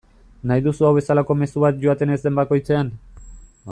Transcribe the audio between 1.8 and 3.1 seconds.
joaten ez den bakoitzean.